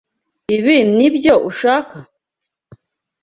[0.57, 1.95] Ibi nibyo ushaka?